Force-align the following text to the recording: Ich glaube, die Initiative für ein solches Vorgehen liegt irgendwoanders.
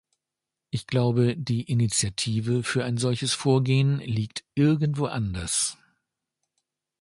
Ich 0.71 0.87
glaube, 0.87 1.37
die 1.37 1.61
Initiative 1.65 2.63
für 2.63 2.83
ein 2.83 2.97
solches 2.97 3.35
Vorgehen 3.35 3.99
liegt 3.99 4.43
irgendwoanders. 4.55 5.77